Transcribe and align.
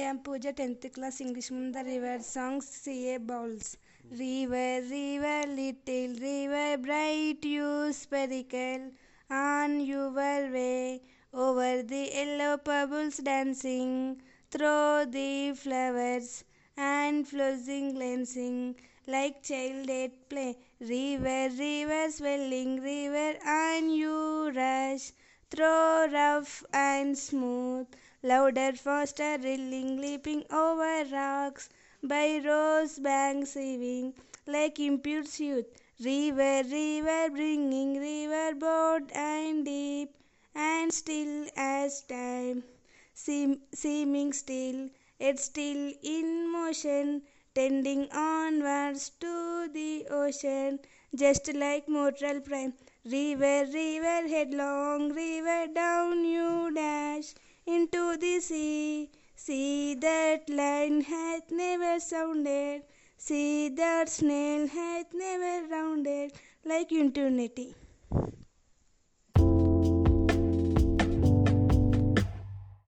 am 0.00 0.18
Pooja, 0.18 0.52
10th 0.52 0.92
class 0.92 1.20
English 1.20 1.48
the 1.48 1.82
river 1.84 2.22
songs 2.22 2.66
CA 2.66 3.18
Bowles. 3.18 3.76
River, 4.10 4.82
river, 4.90 5.46
little 5.46 6.08
river, 6.20 6.76
bright 6.78 7.44
you 7.44 7.92
spherical, 7.92 8.90
on 9.30 9.80
your 9.80 10.10
way, 10.10 11.00
over 11.32 11.82
the 11.82 12.10
yellow 12.12 12.56
pebbles 12.56 13.18
dancing, 13.18 14.20
through 14.50 15.06
the 15.10 15.54
flowers 15.54 16.44
and 16.76 17.26
flossing 17.26 17.94
glancing, 17.94 18.74
like 19.06 19.42
child 19.42 19.88
at 19.88 20.28
play. 20.28 20.56
River, 20.80 21.48
river, 21.56 22.10
swelling 22.10 22.80
river, 22.82 23.38
and 23.46 23.94
you 23.94 24.50
rush, 24.50 25.12
through 25.50 26.12
rough 26.12 26.64
and 26.72 27.16
smooth, 27.16 27.86
louder, 28.24 28.72
faster, 28.72 29.36
rilling, 29.40 30.00
leaping 30.00 30.42
over 30.50 31.04
rocks, 31.12 31.68
by 32.02 32.40
rose 32.44 32.98
banks 32.98 33.54
heaving, 33.54 34.12
like 34.46 34.80
impure 34.80 35.22
youth. 35.36 35.66
River, 36.00 36.62
river, 36.68 37.30
bringing 37.30 38.00
river 38.00 38.54
broad 38.56 39.12
and 39.12 39.64
deep, 39.64 40.10
and 40.56 40.92
still 40.92 41.46
as 41.56 42.00
time, 42.02 42.64
seem, 43.12 43.60
seeming 43.72 44.32
still, 44.32 44.88
yet 45.18 45.38
still 45.38 45.92
in 46.02 46.50
motion, 46.50 47.22
tending 47.54 48.10
onwards 48.12 49.10
to 49.20 49.68
the 49.72 50.06
ocean, 50.10 50.78
just 51.14 51.52
like 51.54 51.88
mortal 51.88 52.40
prime. 52.40 52.72
River, 53.04 53.64
river, 53.72 54.28
headlong 54.28 55.10
river, 55.12 55.66
down 55.72 56.24
you 56.24 56.43
into 57.84 58.16
the 58.16 58.40
sea. 58.40 59.10
See 59.36 59.94
that 59.96 60.48
line 60.48 61.00
hath 61.02 61.50
never 61.50 62.00
sounded, 62.00 62.82
see 63.18 63.68
that 63.80 64.08
snail 64.08 64.66
hath 64.68 65.12
never 65.12 65.66
rounded 65.68 66.32
like 66.64 66.92
eternity. 66.92 67.74